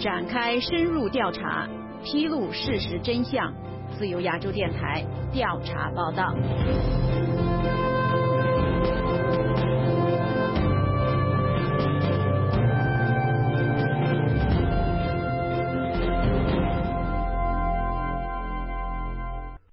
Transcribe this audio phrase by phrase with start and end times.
[0.00, 1.68] 展开深入调查，
[2.04, 3.52] 披露事实真相。
[3.98, 6.32] 自由亚洲电台调查报道。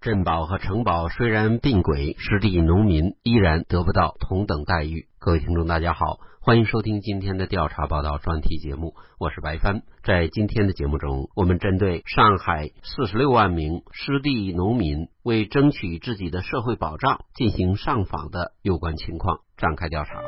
[0.06, 5.08] 镇保和城保虽然并轨，实地农民依然得不到同等待遇。
[5.18, 9.82] 各位听众，大家好，欢迎收听今天的调查报道专题节目，我是白帆。
[10.04, 20.22] 在今天的节目中，我们针对上海四十六万名失地农民为争取自己的社会保障进行上访的有关情况展开调查。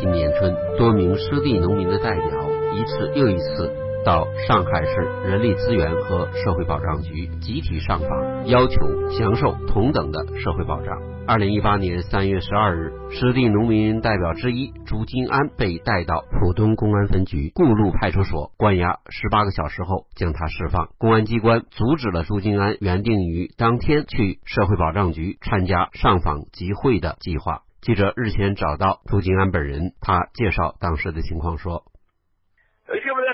[0.00, 2.43] 今年春，多名失地农民的代表。
[2.74, 3.72] 一次又一次
[4.04, 8.76] 到上海市人力资源和社会保障局集体上访，要求
[9.10, 10.98] 享受同等的社会保障。
[11.26, 20.88] 二零一八年三月十二日，失地农民代表之一朱金安被带到浦东公安分局顾路派出所关押十八个小时后，将他释放。
[20.98, 27.62] 公安机关阻止了朱金安原定于当天去社会保障局参加上访集会的计划。
[27.80, 31.84] 记者日前找到朱金安本人，他介绍当时的情况说。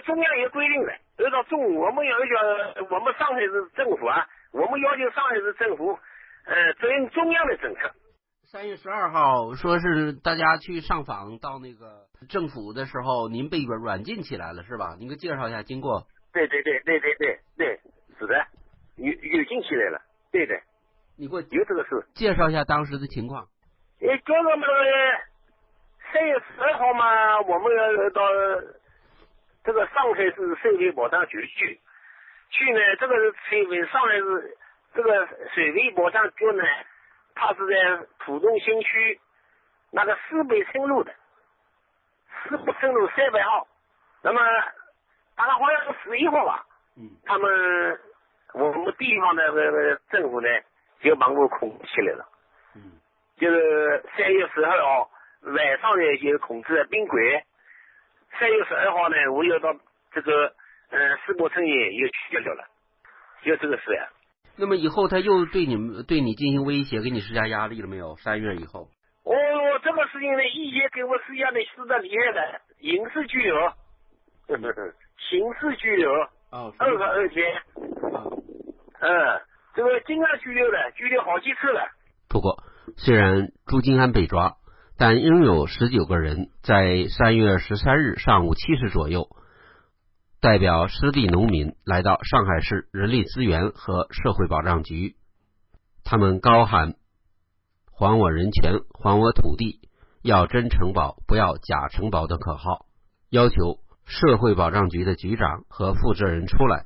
[0.01, 0.93] 中央有规定的，
[1.25, 5.99] 按照中我们要求我们上海市政府啊，我们要求上海市政府
[6.47, 7.91] 呃执行中央的政策。
[8.51, 14.97] 三月十二号说是大家去上访到那个政府的时候，您被软软禁起来了是吧？
[14.99, 16.07] 您给介绍一下经过。
[16.33, 17.81] 对对对对对对对，
[18.19, 18.47] 是的，
[18.97, 20.01] 有有进起来了，
[20.33, 20.55] 对的。
[21.17, 22.05] 你给我有这个事。
[22.15, 23.47] 介绍一下当时的情况。
[24.01, 24.69] 呃，叫我们
[26.13, 28.23] 三月十二号嘛，我们要到。
[29.63, 31.81] 这个上海市社会保障局去，
[32.51, 34.57] 去呢，这个是社会上海市
[34.95, 36.65] 这个社会保障局呢，
[37.35, 39.21] 它是在浦东新区
[39.91, 41.15] 那个四北深路的，
[42.49, 43.67] 四北深路三百号。
[44.23, 44.41] 那么，
[45.37, 46.67] 大概好像是十一号吧。
[46.97, 47.11] 嗯。
[47.25, 48.01] 他们
[48.55, 50.49] 我们地方的那个政府呢，
[51.01, 52.27] 就把我控制起来了。
[52.75, 53.01] 嗯。
[53.37, 55.11] 就是三月十二号
[55.43, 57.21] 晚上呢，就控制了宾馆。
[58.41, 59.69] 三月十二号呢，我又到
[60.15, 60.33] 这个
[60.89, 62.65] 呃世博村也又去掉了，
[63.45, 64.09] 就这个事呀。
[64.57, 68.17] 那么以后他又对你们对你进行威胁，给你施加压力了没有？
[68.17, 68.89] 三月以后。
[69.25, 69.35] 哦，
[69.85, 73.55] 这个事情呢，以前给我施加的施的厉害的，刑事拘留，
[75.29, 76.11] 刑事拘留，
[76.51, 77.63] 哦，二十二天。
[79.01, 79.41] 嗯，
[79.75, 81.91] 这个经常拘留的，拘留好几次了。
[82.27, 82.65] 不过，
[82.97, 84.57] 虽然朱金安被抓。
[85.01, 89.31] 但仍有十九个人在三月十三日上午七时左右，
[90.43, 95.17] 代表失地农民来到上海市人力资源和社会保障局，
[96.05, 96.97] 他们高喊
[97.91, 99.81] “还我人权，还我土地，
[100.21, 102.85] 要真城堡，不要假城堡”的口号，
[103.31, 106.85] 要求社会保障局的局长和负责人出来，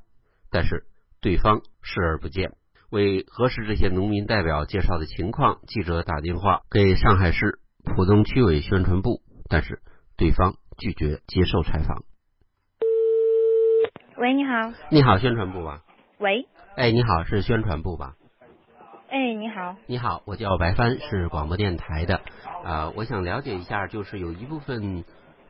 [0.53, 0.85] 但是
[1.21, 2.53] 对方视而不见。
[2.91, 7.59] 为核实这些农民代表介绍的情况，记者打电话给上海市。
[7.85, 9.81] 浦东区委宣传部，但是
[10.17, 12.03] 对方拒绝接受采访。
[14.17, 14.73] 喂，你好。
[14.91, 15.83] 你好，宣传部吧。
[16.19, 16.47] 喂。
[16.77, 18.15] 哎，你好，是宣传部吧？
[19.11, 19.77] 哎，你好。
[19.87, 22.21] 你好，我叫白帆，是广播电台的。
[22.65, 25.05] 啊，我想了解一下，就是有一部分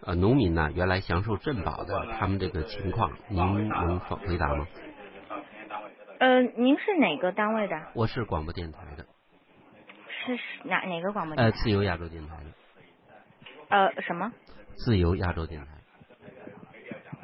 [0.04, 4.66] 呃农民呢，原来享受镇保的，他们这个情况，您能否回答吗？
[6.20, 7.80] 呃，您是哪个单位的？
[7.94, 8.93] 我是广播电台的。
[10.26, 11.36] 是哪哪个广播？
[11.36, 12.44] 呃，自由亚洲电台的。
[13.68, 14.32] 呃，什么？
[14.76, 15.66] 自由亚洲电台。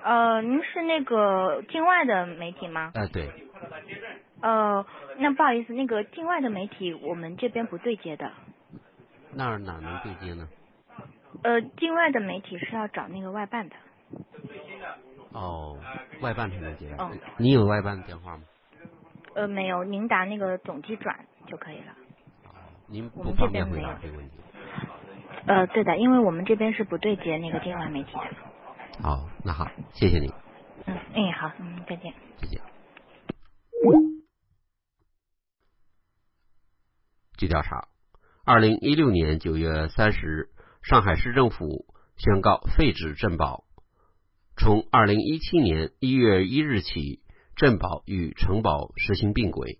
[0.02, 2.90] 呃，您是那个境外的媒体吗？
[2.94, 3.30] 呃，对。
[4.40, 4.86] 呃，
[5.18, 8.32] 那不好意思，那个境外的媒体我们这边不对接的。
[9.34, 10.48] 那哪能对接呢？
[11.42, 13.76] 呃，境外的媒体是要找那个外办的。
[15.32, 15.78] 哦，
[16.22, 16.92] 外办才能接。
[16.98, 17.10] 哦。
[17.36, 18.44] 你有外办的电话吗？
[19.34, 21.94] 呃，没有，您打那个总机转就可以了。
[22.90, 24.34] 您不方便回答这个问题。
[25.46, 29.02] 呃，对的，因为我们这边是不对接那个境外媒体的。
[29.02, 30.26] 好，那好，谢谢你。
[30.86, 32.12] 嗯，哎，好，嗯，再见。
[32.38, 32.60] 再见。
[37.38, 37.88] 据调查，
[38.44, 40.48] 二零一六年九月三十日，
[40.82, 41.86] 上海市政府
[42.16, 43.64] 宣告废止镇保。
[44.56, 47.22] 从二零一七年一月一日起，
[47.54, 49.78] 镇保与城保实行并轨。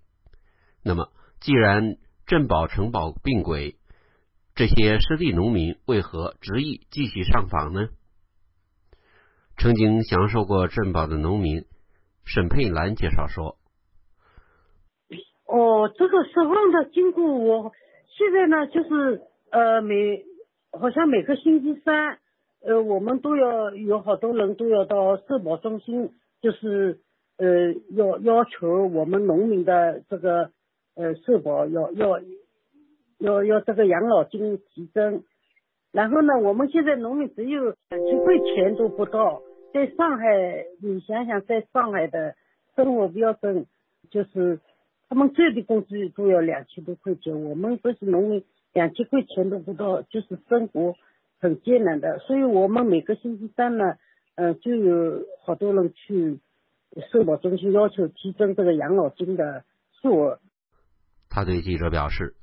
[0.83, 1.11] 那么，
[1.41, 1.97] 既然
[2.31, 3.75] 镇保城保并轨，
[4.55, 7.89] 这些失地农民为何执意继续上访呢？
[9.59, 11.65] 曾经享受过镇保的农民
[12.25, 13.57] 沈佩兰介绍说
[15.45, 17.73] ：“哦，这个释放的经过，我
[18.17, 20.25] 现在呢就是呃每
[20.71, 22.21] 好像每个星期三，
[22.63, 27.01] 呃，我们都要有好多人都要到社保中心，就是
[27.39, 30.53] 呃要要求我们农民的这个
[31.01, 32.21] 呃社保要要
[33.19, 35.25] 要要这个养老金提升。
[35.93, 39.43] 然后呢，我们现在农民只有几块钱都不到，
[39.73, 42.37] 在上海，你想想，在上海的
[42.77, 43.67] 生活标准，
[44.11, 44.61] 就是
[45.09, 50.95] 他们最低工资都要两千多块钱，我们这些农民两千块钱都不到，就是生活
[51.41, 52.19] 很艰难的。
[52.21, 53.97] 所以我们每个星期三呢，
[54.37, 56.39] 嗯，就有好多人去
[57.11, 59.65] 社保中心要求提升这个养老金的
[60.01, 60.39] 数额。
[61.31, 62.35] 他对记者表示，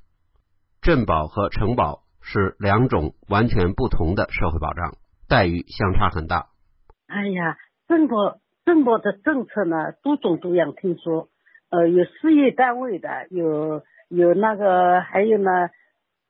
[0.82, 2.02] 镇保和城保。
[2.20, 4.98] 是两种完全不同的社会保障，
[5.30, 6.48] 待遇相差很大。
[7.06, 7.56] 哎呀，
[7.86, 8.36] 政保
[8.66, 10.74] 政保的政策呢，多种多样。
[10.74, 11.28] 听说，
[11.70, 15.70] 呃，有事业单位的，有有那个，还有呢，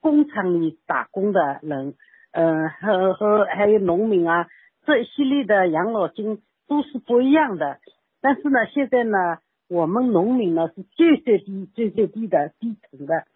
[0.00, 1.94] 工厂里打工的人，
[2.30, 4.46] 呃，和和还有农民啊，
[4.86, 7.80] 这一系列的养老金都是不一样的。
[8.20, 9.18] 但是呢，现在呢，
[9.68, 13.26] 我们农民呢是最最低、最最低的低层的。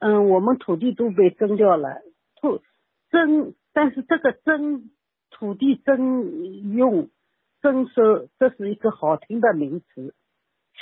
[0.00, 2.02] 嗯，我们土地都被征掉了，
[2.40, 2.60] 土
[3.10, 4.90] 征，但是这个征
[5.30, 7.08] 土地征用
[7.60, 10.12] 征收，这是一个好听的名词。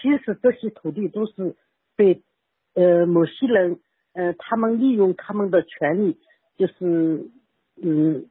[0.01, 1.55] 其实这些土地都是
[1.97, 2.23] 被
[2.73, 3.81] 呃某些人
[4.15, 6.19] 呃他们利用他们的权利，
[6.57, 7.29] 就是
[7.77, 8.31] 嗯，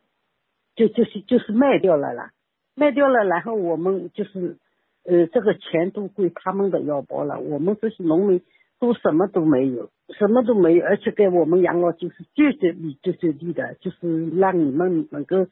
[0.75, 2.31] 就就是就是卖掉了啦，
[2.74, 4.57] 卖掉了，然后我们就是
[5.06, 8.42] 呃这个钱都归他们的腰包了，我们这些农民。
[8.81, 15.48] 都什么都没有，什么都没有，而且给我们养老金是最最低、最最低的，就是让你们能够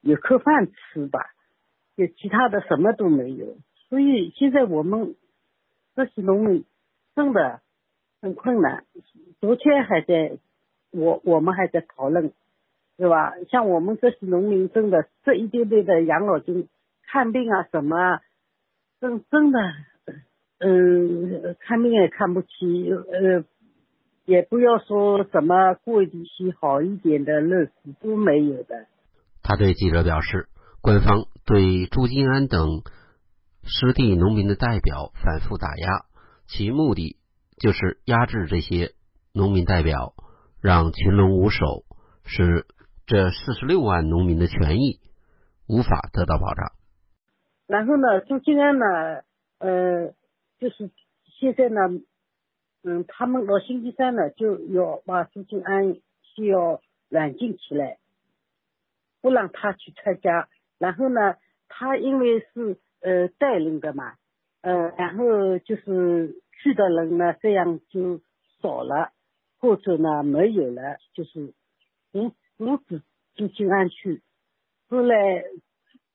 [0.00, 1.18] 有口饭吃吧，
[1.96, 3.56] 有其他的什么都没有。
[3.88, 5.16] 所以现在我们
[5.96, 6.64] 这些农民
[7.16, 7.60] 真的
[8.22, 8.84] 很困难。
[9.40, 10.38] 昨天还在，
[10.92, 12.32] 我我们还在讨论，
[12.96, 13.34] 是吧？
[13.50, 16.68] 像我们这些农民真的这一点点的养老金，
[17.02, 18.20] 看病啊什么，
[19.00, 19.58] 真真的。
[20.60, 22.48] 嗯，看病也看不起，
[22.90, 23.44] 呃，
[24.24, 28.86] 也不要说什么过一些好一点的日子都没有的。
[29.40, 30.48] 他对记者表示，
[30.80, 32.82] 官方对朱金安等
[33.62, 36.06] 失地农民的代表反复打压，
[36.48, 37.16] 其目的
[37.56, 38.94] 就是压制这些
[39.32, 40.14] 农民代表，
[40.60, 41.84] 让群龙无首，
[42.24, 42.66] 使
[43.06, 44.98] 这四十六万农民的权益
[45.68, 46.72] 无法得到保障。
[47.68, 49.22] 然后呢，朱金安呢，
[49.60, 50.12] 呃。
[50.60, 50.90] 就是
[51.38, 51.82] 现在呢，
[52.82, 57.98] 嗯，他们到星期三呢就要把朱金安需要软禁起来，
[59.20, 60.48] 不让他去参加。
[60.78, 61.36] 然后呢，
[61.68, 64.14] 他因为是呃带领的嘛，
[64.62, 68.20] 呃，然后就是去的人呢这样就
[68.60, 69.12] 少了，
[69.60, 71.54] 或者呢没有了，就是
[72.10, 73.00] 阻阻止
[73.36, 74.22] 朱金安去。
[74.88, 75.44] 后来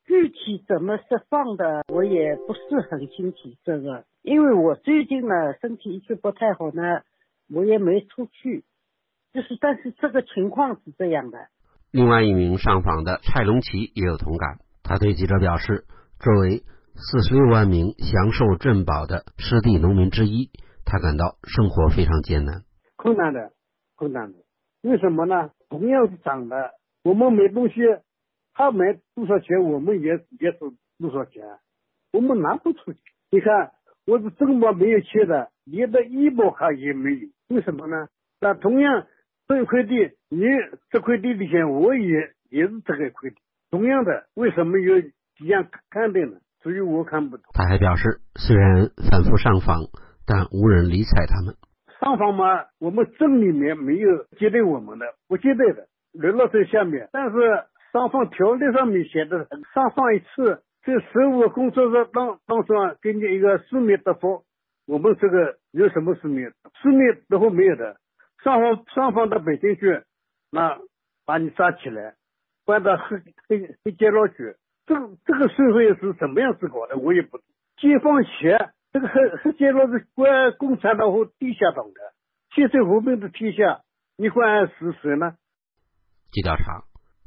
[0.06, 4.04] 具体怎么释放的，我也不是很清楚这个。
[4.22, 7.02] 因为我最近呢身体一直不太好呢，
[7.50, 8.64] 我也没出去，
[9.32, 11.48] 就是但是这个情况是这样的。
[11.90, 15.84] 另外一名上访的蔡龙奇也有同感，他对记者表示，
[16.18, 16.62] 作为
[16.96, 20.50] 四十六万名享受镇保的失地农民之一，
[20.84, 22.62] 他感到生活非常艰难，
[22.96, 23.52] 困难的，
[23.96, 24.38] 困难的。
[24.82, 25.50] 为什么呢？
[25.68, 27.74] 同样是涨的，我们没东西，
[28.54, 30.58] 他买多少钱，我们也也是
[30.98, 31.42] 多少钱，
[32.12, 32.98] 我们拿不出去。
[33.30, 33.72] 你看。
[34.06, 38.08] 我是正保没有钱的，连的医保卡也没有，为什么呢？
[38.38, 39.06] 那同样
[39.48, 40.44] 这一块地，你
[40.90, 43.36] 这块地的钱我也也是这个块地，
[43.70, 46.36] 同样的，为什么有一样看的呢？
[46.62, 47.46] 所以我看不懂。
[47.54, 49.88] 他还表示，虽然反复上访，
[50.26, 51.54] 但无人理睬他们。
[51.98, 57.08] 上访嘛，我们镇里面没有接待我们的，不接待的，留了在下面。
[57.10, 57.38] 但是
[57.94, 60.64] 上访条例上面写的，上访一次。
[60.82, 64.44] 在十五个工作日当当中给你一个书面答复，
[64.86, 66.52] 我们这个有什么书面？
[66.82, 67.96] 书面答复没有的，
[68.42, 70.02] 双方双方到北京去，
[70.50, 70.78] 那
[71.24, 72.16] 把你抓起来，
[72.66, 73.16] 关到黑
[73.48, 74.56] 黑黑监牢去。
[74.84, 76.98] 这个这个社会是怎么样子搞的？
[76.98, 77.38] 我也不。
[77.78, 82.12] 解放前这个黑黑监牢是关共产党和地下党的，
[82.54, 83.80] 现在和平的天下，
[84.18, 85.36] 你关是谁呢？
[86.30, 86.82] 据调查，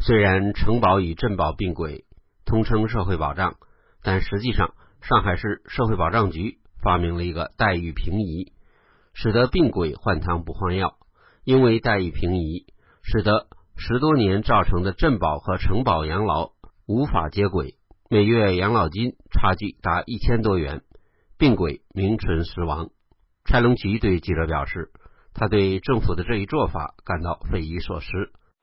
[0.08, 2.06] 虽然城保与镇保并轨。
[2.46, 3.58] 通称社会保障，
[4.02, 8.54] 但实际上，上海市社会保障局发明了一个待遇平移，
[9.14, 10.96] 使得并轨换汤不换药。
[11.44, 12.68] 因为待遇平移，
[13.04, 16.52] 使得十多年造成的镇保和城保养老
[16.88, 17.76] 无法接轨，
[18.10, 20.84] 每月养老金差距达一千多元，
[21.38, 22.92] 并轨名存实亡。
[23.44, 24.90] 蔡龙奇对记者表示，
[25.34, 28.08] 他对政府的这一做法感到匪夷所思。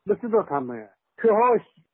[0.07, 0.89] 不知道他们
[1.25, 1.41] 口号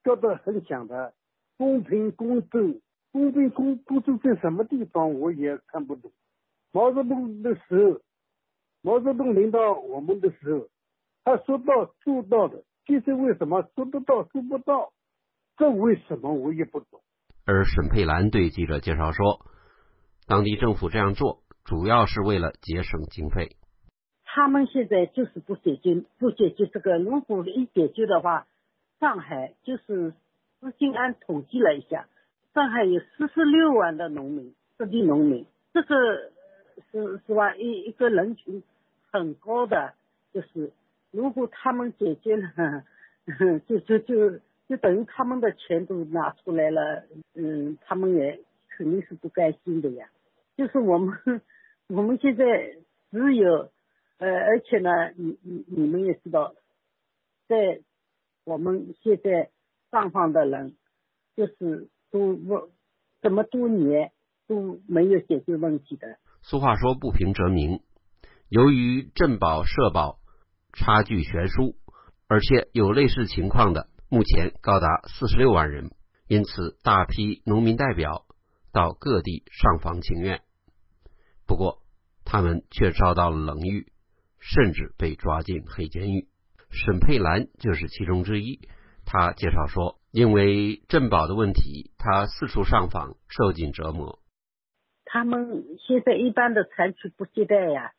[0.02, 1.14] 叫得很响的，
[1.56, 2.80] 公平公正，
[3.12, 6.10] 公平公公正在什么地方我也看不懂。
[6.72, 8.00] 毛泽东的时候，
[8.82, 10.68] 毛泽东领导我们的时候，
[11.22, 14.92] 他说到做到的，就是为什么说得到做不到？
[15.56, 17.00] 这为什么我也不懂。
[17.46, 19.46] 而沈佩兰对记者介绍说，
[20.26, 23.56] 当地政府这样做主要是为了节省经费。
[24.24, 26.98] 他们现在就是不解决，不解决这个。
[26.98, 28.46] 如果一解决的话，
[29.00, 30.12] 上海就是
[30.60, 32.06] 资金安统计了一下，
[32.54, 36.30] 上海有四十六万的农民，各地农民，这个
[36.92, 37.56] 是是吧？
[37.56, 38.62] 一一个人群
[39.10, 39.94] 很高的，
[40.32, 40.70] 就是
[41.10, 42.84] 如果他们解决了，
[43.66, 44.38] 就就就
[44.68, 47.04] 就等于他们的钱都拿出来了，
[47.34, 50.08] 嗯，他们也肯定是不甘心的呀。
[50.56, 51.16] 就是我们
[51.88, 52.76] 我们现在
[53.10, 53.70] 只有。
[54.22, 56.54] 呃，而且呢，你你你们也知道，
[57.48, 57.80] 在
[58.50, 59.52] 我们现在
[59.92, 60.74] 上访的人，
[61.36, 62.68] 就是都问
[63.22, 64.10] 这么多年
[64.48, 66.18] 都没有解决问题的。
[66.42, 67.80] 俗话说不平则鸣，
[68.48, 70.18] 由于镇保社保
[70.72, 71.76] 差距悬殊，
[72.26, 75.92] 而且有类似情况的，目前高达四十六万人，
[76.26, 78.26] 因此大批农民代表
[78.72, 80.42] 到各地上访请愿，
[81.46, 81.84] 不过
[82.24, 83.92] 他们却遭到了冷遇。
[84.42, 86.29] 甚至被抓进黑监狱，
[86.72, 88.60] 沈佩兰就是其中之一。
[89.04, 94.20] 他介绍说，因为镇保的问题，他四处上访，受尽折磨。
[95.04, 97.92] 他们现在一般的采取不接待呀，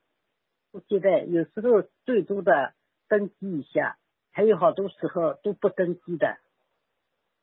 [0.72, 2.74] 不接待，有时候最多的
[3.10, 3.98] 登记一下，
[4.32, 6.38] 还有好多时候都不登记的。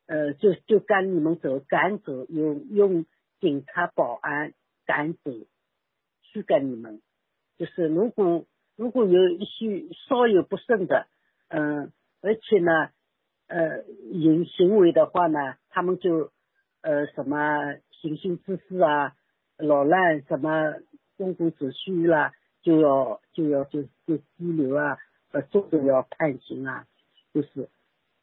[0.06, 3.04] 呃，就就赶你们走，赶走，用用
[3.40, 4.54] 警察、保安
[4.86, 5.30] 赶走，
[6.22, 7.02] 驱赶你们。
[7.58, 8.44] 就是如果。
[8.78, 11.08] 如果有一些稍有不慎的，
[11.48, 12.90] 嗯，而且呢，
[13.46, 16.30] 呃，行行为的话呢，他们就
[16.82, 19.14] 呃什么行凶滋事啊，
[19.56, 20.74] 扰乱什么
[21.16, 24.98] 公共秩序啦，就要就要就就拘留啊，
[25.32, 26.86] 呃，或者要判刑啊，
[27.32, 27.68] 就是，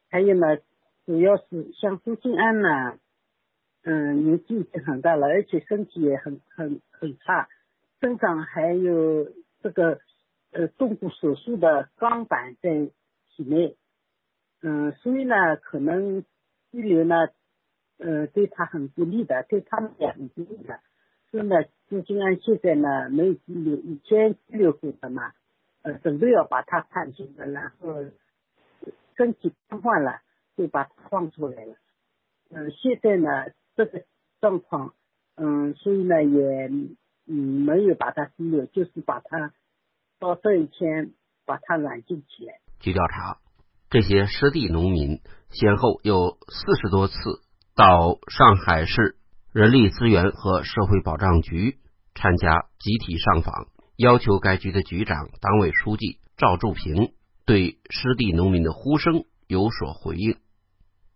[0.09, 0.57] 还有呢，
[1.05, 2.99] 主要是像朱静安呢，
[3.83, 7.49] 嗯，年纪已经很大了，而且身体也很很很差，
[7.99, 9.99] 身上还有这个。
[10.51, 12.89] 呃，动过手术的钢板在
[13.35, 13.75] 体内，
[14.61, 16.23] 嗯，所以呢，可能
[16.71, 17.29] 拘留呢，
[17.97, 20.79] 呃，对他很不利的，对他们也很不利的。
[21.29, 21.55] 所以呢，
[21.89, 25.33] 朱金安现在呢没有拘留，以前拘留过的嘛，
[25.81, 28.05] 呃，准备要把他判刑的，然后
[29.17, 30.21] 身体瘫痪了，
[30.55, 31.75] 就把他放出来了。
[32.49, 34.03] 嗯，现在呢，这个
[34.39, 34.93] 状况，
[35.35, 36.69] 嗯，所以呢，也
[37.27, 39.53] 嗯没有把他拘留，就是把他。
[40.17, 41.11] 到这一天，
[41.45, 42.61] 把他软禁起来。
[42.79, 43.37] 据调查，
[43.89, 47.15] 这些失地农民先后有四十多次
[47.75, 49.17] 到上海市
[49.51, 51.79] 人力资源和社会保障局
[52.13, 53.67] 参加集体上访，
[53.97, 57.13] 要求该局的局长、党委书记赵柱平
[57.45, 60.37] 对失地农民的呼声有所回应，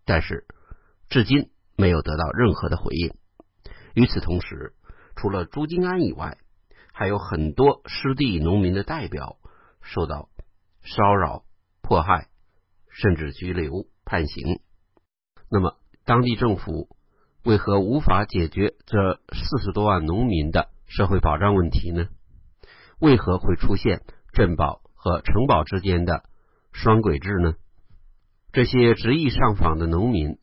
[0.05, 0.45] 但是
[1.09, 3.13] 至今没有得到任何的回应。
[3.93, 4.73] 与此同时，
[5.15, 6.37] 除了朱金安以外，
[6.93, 9.37] 还有很多失地农民的代表
[9.81, 10.29] 受到
[10.83, 11.43] 骚扰、
[11.89, 12.27] 迫害，
[12.91, 14.59] 甚至拘留、判刑。
[15.49, 16.95] 那么，当地政府
[17.43, 22.07] 为何无法解决这四十多万农民的社会保障问题呢？
[22.99, 24.03] 为何会出现
[24.33, 26.25] 镇保和城保之间的
[26.71, 27.55] 双轨制呢？
[28.51, 30.37] 这些执意上访的农民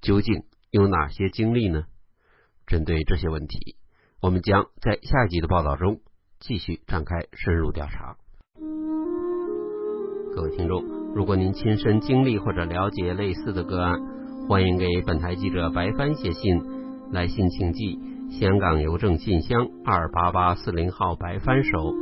[0.00, 1.84] 究竟有哪些经历呢？
[2.66, 3.76] 针对这些问题。
[4.20, 6.00] 我们将在下一集的报道中
[6.40, 8.16] 继续展开深入调查。
[10.38, 10.84] 各位听众，
[11.16, 13.98] 如果您亲身经历或者了解类似的个案，
[14.46, 16.62] 欢迎给本台记者白帆写信。
[17.10, 17.98] 来信请寄
[18.30, 21.92] 香港邮政信箱二八八四零号白帆收。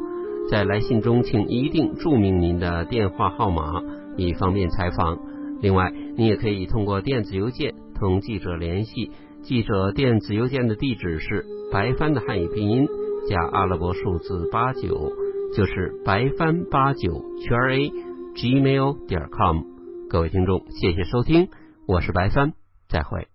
[0.50, 3.82] 在来信中，请一定注明您的电话号码，
[4.18, 5.16] 以方便采访。
[5.62, 9.12] 另外，你也可以通过电子邮件同记者联系。
[9.44, 12.86] 记者电子邮件的地址是白帆的汉语拼音
[13.30, 15.10] 加阿拉伯数字八九，
[15.56, 17.92] 就是白帆八九圈 a
[18.36, 19.62] gmail 点 com。
[20.10, 21.48] 各位听众，谢谢收听，
[21.86, 22.52] 我是白帆，
[22.86, 23.28] 再会。